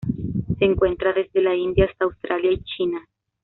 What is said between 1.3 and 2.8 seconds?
la India hasta Australia y